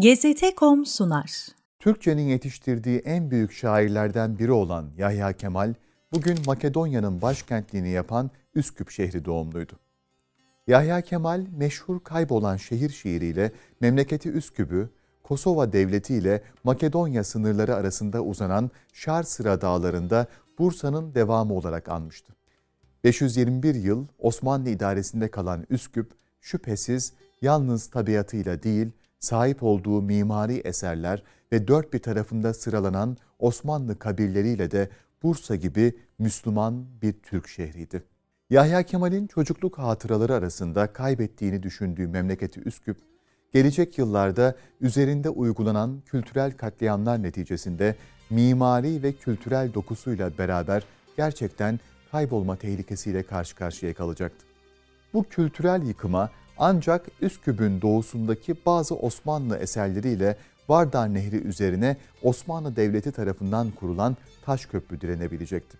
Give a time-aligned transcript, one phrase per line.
[0.00, 1.46] GZT.com sunar.
[1.78, 5.74] Türkçenin yetiştirdiği en büyük şairlerden biri olan Yahya Kemal,
[6.12, 9.72] bugün Makedonya'nın başkentliğini yapan Üsküp şehri doğumluydu.
[10.66, 14.90] Yahya Kemal, meşhur kaybolan şehir şiiriyle memleketi Üsküp'ü,
[15.22, 20.26] Kosova Devleti ile Makedonya sınırları arasında uzanan Şar Sıra Dağları'nda
[20.58, 22.32] Bursa'nın devamı olarak anmıştı.
[23.04, 27.12] 521 yıl Osmanlı idaresinde kalan Üsküp, şüphesiz
[27.42, 28.90] yalnız tabiatıyla değil,
[29.20, 31.22] sahip olduğu mimari eserler
[31.52, 34.88] ve dört bir tarafında sıralanan Osmanlı kabirleriyle de
[35.22, 38.02] Bursa gibi Müslüman bir Türk şehriydi.
[38.50, 42.96] Yahya Kemal'in çocukluk hatıraları arasında kaybettiğini düşündüğü memleketi Üsküp,
[43.52, 47.96] gelecek yıllarda üzerinde uygulanan kültürel katliamlar neticesinde
[48.30, 50.84] mimari ve kültürel dokusuyla beraber
[51.16, 54.46] gerçekten kaybolma tehlikesiyle karşı karşıya kalacaktı.
[55.14, 60.36] Bu kültürel yıkıma ancak Üsküp'ün doğusundaki bazı Osmanlı eserleriyle
[60.68, 65.78] Vardar Nehri üzerine Osmanlı Devleti tarafından kurulan taş köprü direnebilecekti.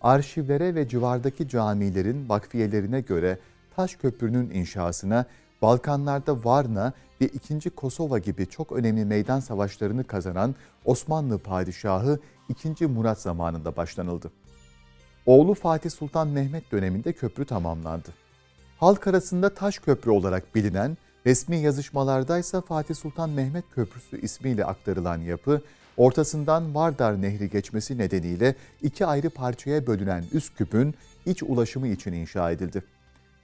[0.00, 3.38] Arşivlere ve civardaki camilerin vakfiyelerine göre
[3.76, 5.26] taş köprünün inşasına
[5.62, 7.70] Balkanlarda Varna ve 2.
[7.70, 12.86] Kosova gibi çok önemli meydan savaşlarını kazanan Osmanlı padişahı 2.
[12.86, 14.30] Murat zamanında başlanıldı.
[15.26, 18.08] Oğlu Fatih Sultan Mehmet döneminde köprü tamamlandı.
[18.82, 25.60] Halk arasında taş köprü olarak bilinen, resmi yazışmalardaysa Fatih Sultan Mehmet Köprüsü ismiyle aktarılan yapı,
[25.96, 30.94] ortasından Vardar Nehri geçmesi nedeniyle iki ayrı parçaya bölünen Üsküp'ün
[31.26, 32.82] iç ulaşımı için inşa edildi.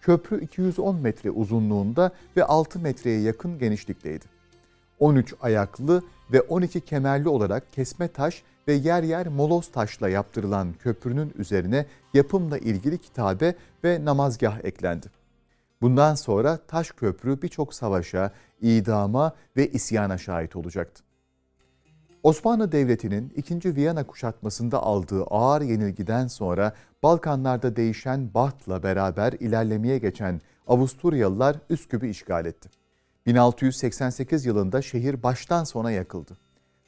[0.00, 4.24] Köprü 210 metre uzunluğunda ve 6 metreye yakın genişlikteydi.
[4.98, 11.32] 13 ayaklı ve 12 kemerli olarak kesme taş ve yer yer moloz taşla yaptırılan köprünün
[11.38, 15.25] üzerine yapımla ilgili kitabe ve namazgah eklendi.
[15.80, 21.02] Bundan sonra taş köprü birçok savaşa, idama ve isyana şahit olacaktı.
[22.22, 23.76] Osmanlı Devleti'nin 2.
[23.76, 32.46] Viyana kuşatmasında aldığı ağır yenilgiden sonra Balkanlarda değişen Baht'la beraber ilerlemeye geçen Avusturyalılar Üsküp'ü işgal
[32.46, 32.68] etti.
[33.26, 36.36] 1688 yılında şehir baştan sona yakıldı.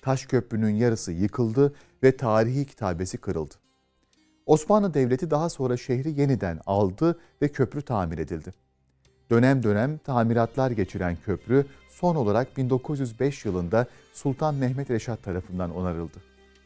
[0.03, 3.55] Taş köprünün yarısı yıkıldı ve tarihi kitabesi kırıldı.
[4.47, 8.55] Osmanlı Devleti daha sonra şehri yeniden aldı ve köprü tamir edildi.
[9.31, 16.19] Dönem dönem tamiratlar geçiren köprü son olarak 1905 yılında Sultan Mehmet Reşat tarafından onarıldı.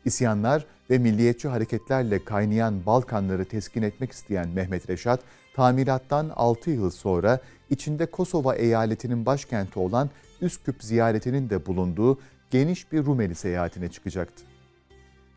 [0.04, 5.20] İsyanlar ve milliyetçi hareketlerle kaynayan Balkanları teskin etmek isteyen Mehmet Reşat,
[5.54, 7.40] tamirattan 6 yıl sonra
[7.70, 12.18] içinde Kosova eyaletinin başkenti olan Üsküp ziyaretinin de bulunduğu
[12.50, 14.44] geniş bir Rumeli seyahatine çıkacaktı.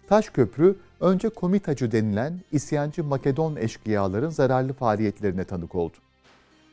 [0.07, 5.97] Taş Köprü önce komitacı denilen isyancı Makedon eşkıyaların zararlı faaliyetlerine tanık oldu.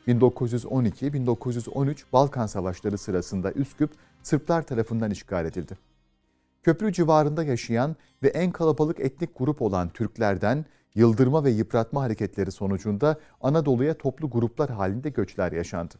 [0.07, 3.91] 1912-1913 Balkan Savaşları sırasında Üsküp
[4.23, 5.77] Sırplar tarafından işgal edildi.
[6.63, 10.65] Köprü civarında yaşayan ve en kalabalık etnik grup olan Türklerden
[10.95, 15.95] yıldırma ve yıpratma hareketleri sonucunda Anadolu'ya toplu gruplar halinde göçler yaşandı.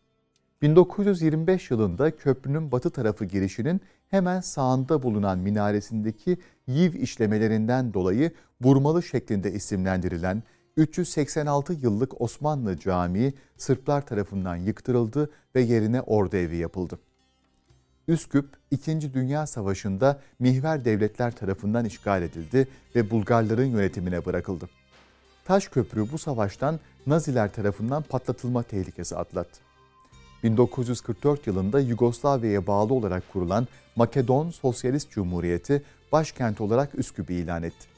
[0.61, 6.37] 1925 yılında köprünün batı tarafı girişinin hemen sağında bulunan minaresindeki
[6.67, 8.31] yiv işlemelerinden dolayı
[8.61, 10.43] burmalı şeklinde isimlendirilen
[10.77, 16.99] 386 yıllık Osmanlı Camii Sırplar tarafından yıktırıldı ve yerine ordu evi yapıldı.
[18.07, 19.13] Üsküp, 2.
[19.13, 24.69] Dünya Savaşı'nda mihver devletler tarafından işgal edildi ve Bulgarların yönetimine bırakıldı.
[25.45, 29.59] Taş Köprü bu savaştan Naziler tarafından patlatılma tehlikesi atlattı.
[30.43, 37.92] 1944 yılında Yugoslavya'ya bağlı olarak kurulan Makedon Sosyalist Cumhuriyeti başkent olarak Üsküp'ü ilan etti.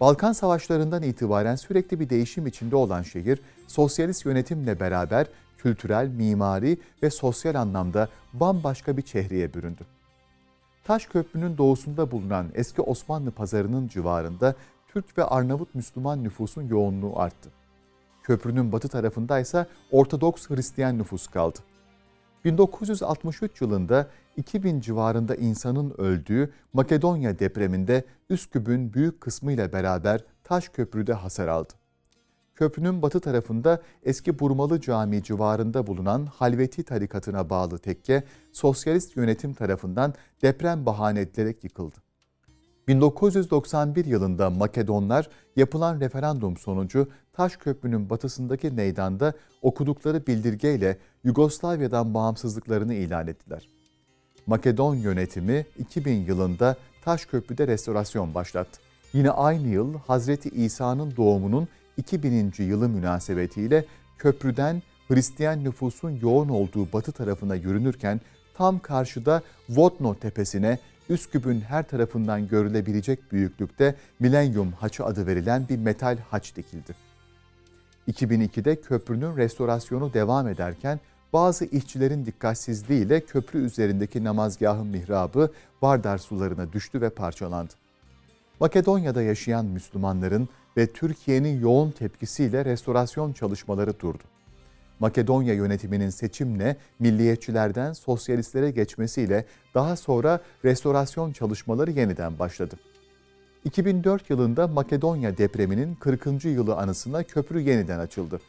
[0.00, 5.26] Balkan Savaşlarından itibaren sürekli bir değişim içinde olan şehir, sosyalist yönetimle beraber
[5.58, 9.86] kültürel, mimari ve sosyal anlamda bambaşka bir çehreye büründü.
[10.84, 14.54] Taş Köprü'nün doğusunda bulunan eski Osmanlı pazarının civarında
[14.88, 17.50] Türk ve Arnavut Müslüman nüfusun yoğunluğu arttı.
[18.22, 21.58] Köprünün batı tarafında ise Ortodoks Hristiyan nüfus kaldı.
[22.44, 24.06] 1963 yılında
[24.36, 31.72] 2000 civarında insanın öldüğü Makedonya depreminde Üsküp'ün büyük kısmıyla beraber Taş Köprü'de hasar aldı.
[32.54, 40.14] Köprünün batı tarafında eski Burmalı Camii civarında bulunan Halveti tarikatına bağlı tekke, sosyalist yönetim tarafından
[40.42, 41.96] deprem bahane edilerek yıkıldı.
[42.88, 49.32] 1991 yılında Makedonlar yapılan referandum sonucu Taş Köprü'nün batısındaki meydanda
[49.62, 53.79] okudukları bildirgeyle Yugoslavya'dan bağımsızlıklarını ilan ettiler.
[54.50, 58.80] Makedon yönetimi 2000 yılında Taş Köprü'de restorasyon başlattı.
[59.12, 62.52] Yine aynı yıl Hazreti İsa'nın doğumunun 2000.
[62.58, 63.84] yılı münasebetiyle
[64.18, 68.20] köprüden Hristiyan nüfusun yoğun olduğu batı tarafına yürünürken
[68.54, 76.18] tam karşıda Vodno tepesine Üsküp'ün her tarafından görülebilecek büyüklükte Milenyum Haçı adı verilen bir metal
[76.30, 76.94] haç dikildi.
[78.08, 81.00] 2002'de köprünün restorasyonu devam ederken
[81.32, 85.50] bazı işçilerin dikkatsizliğiyle köprü üzerindeki namazgahın mihrabı
[85.82, 87.72] Vardar sularına düştü ve parçalandı.
[88.60, 94.22] Makedonya'da yaşayan Müslümanların ve Türkiye'nin yoğun tepkisiyle restorasyon çalışmaları durdu.
[95.00, 99.44] Makedonya yönetiminin seçimle milliyetçilerden sosyalistlere geçmesiyle
[99.74, 102.74] daha sonra restorasyon çalışmaları yeniden başladı.
[103.64, 106.44] 2004 yılında Makedonya depreminin 40.
[106.44, 108.40] yılı anısına köprü yeniden açıldı.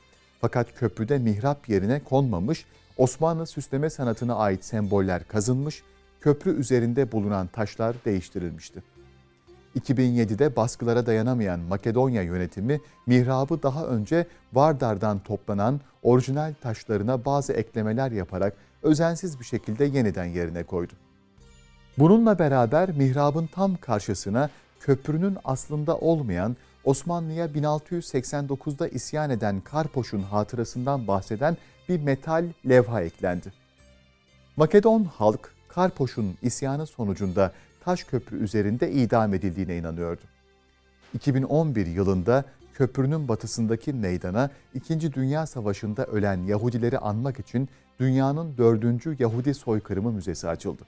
[0.42, 2.66] Fakat köprüde mihrap yerine konmamış,
[2.98, 5.84] Osmanlı süsleme sanatına ait semboller kazınmış,
[6.22, 8.84] köprü üzerinde bulunan taşlar değiştirilmişti.
[9.80, 18.54] 2007'de baskılara dayanamayan Makedonya yönetimi mihrabı daha önce Vardar'dan toplanan orijinal taşlarına bazı eklemeler yaparak
[18.84, 20.94] özensiz bir şekilde yeniden yerine koydu.
[21.98, 24.50] Bununla beraber mihrabın tam karşısına
[24.80, 31.58] köprünün aslında olmayan Osmanlı'ya 1689'da isyan eden Karpoş'un hatırasından bahseden
[31.90, 33.54] bir metal levha eklendi.
[34.58, 37.52] Makedon halk Karpoş'un isyanı sonucunda
[37.84, 40.22] taş köprü üzerinde idam edildiğine inanıyordu.
[41.14, 45.14] 2011 yılında köprünün batısındaki meydana 2.
[45.14, 47.70] Dünya Savaşı'nda ölen Yahudileri anmak için
[48.00, 50.84] dünyanın dördüncü Yahudi soykırımı müzesi açıldı.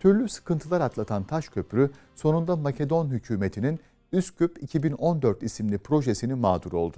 [0.00, 3.80] Türlü sıkıntılar atlatan taş köprü sonunda Makedon hükümetinin
[4.14, 6.96] Üsküp 2014 isimli projesini mağdur oldu.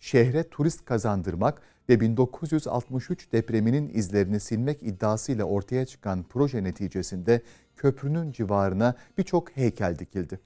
[0.00, 7.42] Şehre turist kazandırmak ve 1963 depreminin izlerini silmek iddiasıyla ortaya çıkan proje neticesinde
[7.76, 10.40] köprünün civarına birçok heykel dikildi.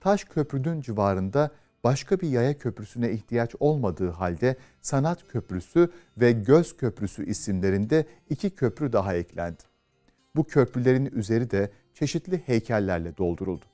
[0.00, 1.50] Taş köprünün civarında
[1.84, 8.92] başka bir yaya köprüsüne ihtiyaç olmadığı halde Sanat Köprüsü ve Göz Köprüsü isimlerinde iki köprü
[8.92, 9.62] daha eklendi.
[10.36, 13.64] Bu köprülerin üzeri de çeşitli heykellerle dolduruldu.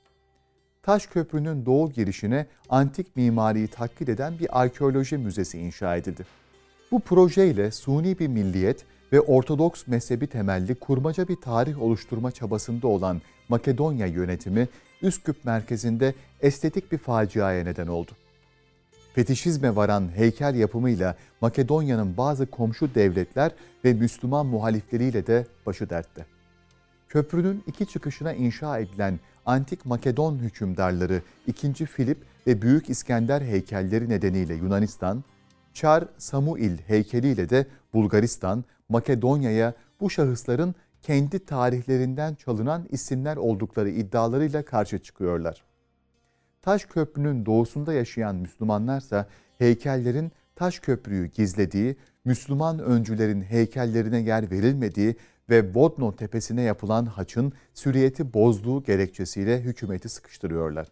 [0.85, 6.25] Taş Köprü'nün doğu girişine antik mimariyi taklit eden bir arkeoloji müzesi inşa edildi.
[6.91, 13.21] Bu projeyle suni bir milliyet ve Ortodoks mezhebi temelli kurmaca bir tarih oluşturma çabasında olan
[13.49, 14.67] Makedonya yönetimi
[15.01, 18.11] Üsküp merkezinde estetik bir faciaya neden oldu.
[19.13, 23.51] Fetişizme varan heykel yapımıyla Makedonya'nın bazı komşu devletler
[23.85, 26.25] ve Müslüman muhalifleriyle de başı dertte.
[27.09, 31.85] Köprünün iki çıkışına inşa edilen antik Makedon hükümdarları 2.
[31.85, 35.23] Filip ve Büyük İskender heykelleri nedeniyle Yunanistan,
[35.73, 44.99] Çar Samuil heykeliyle de Bulgaristan, Makedonya'ya bu şahısların kendi tarihlerinden çalınan isimler oldukları iddialarıyla karşı
[44.99, 45.63] çıkıyorlar.
[46.61, 49.27] Taş Köprü'nün doğusunda yaşayan Müslümanlarsa
[49.57, 51.95] heykellerin Taş Köprü'yü gizlediği,
[52.25, 55.15] Müslüman öncülerin heykellerine yer verilmediği
[55.49, 60.87] ve Bodno tepesine yapılan haçın süriyeti bozduğu gerekçesiyle hükümeti sıkıştırıyorlar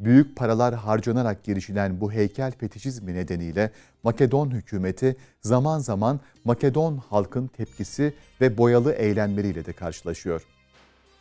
[0.00, 3.70] büyük paralar harcanarak girişilen bu heykel fetişizmi nedeniyle
[4.02, 10.42] Makedon hükümeti zaman zaman Makedon halkın tepkisi ve boyalı eylemleriyle de karşılaşıyor.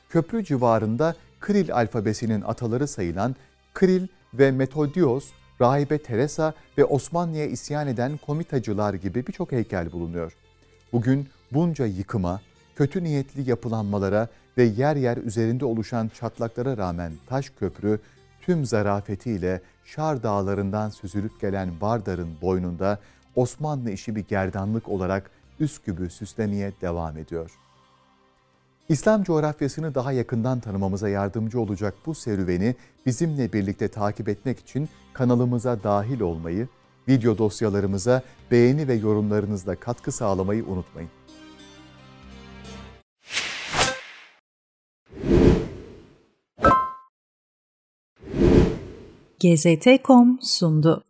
[0.10, 3.36] Köprü civarında Kril alfabesinin ataları sayılan
[3.74, 5.30] Kril ve Metodios,
[5.62, 10.34] Rahibe Teresa ve Osmanlı'ya isyan eden komitacılar gibi birçok heykel bulunuyor.
[10.94, 12.42] Bugün bunca yıkıma,
[12.76, 18.00] kötü niyetli yapılanmalara ve yer yer üzerinde oluşan çatlaklara rağmen taş köprü
[18.42, 23.00] tüm zarafetiyle Şar dağlarından süzülüp gelen Bardar'ın boynunda
[23.36, 27.52] Osmanlı işi bir gerdanlık olarak Üsküp'ü süslemeye devam ediyor.
[28.90, 32.76] İslam coğrafyasını daha yakından tanımamıza yardımcı olacak bu serüveni
[33.06, 36.68] bizimle birlikte takip etmek için kanalımıza dahil olmayı,
[37.08, 41.19] video dosyalarımıza beğeni ve yorumlarınızla katkı sağlamayı unutmayın.
[49.42, 51.09] GZT.com sundu.